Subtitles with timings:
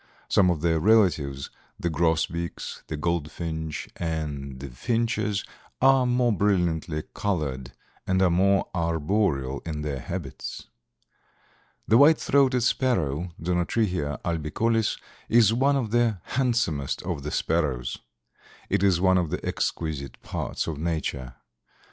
[0.29, 5.43] Some of their relatives, the grosbeaks, the goldfinch and the finches,
[5.79, 7.73] are more brilliantly colored
[8.07, 10.69] and are more arboreal in their habits.
[11.87, 14.97] The White throated Sparrow (Zonotrichia albicollis)
[15.29, 17.99] is one of the handsomest of the sparrows.
[18.69, 21.35] It is one of the exquisite parts of nature.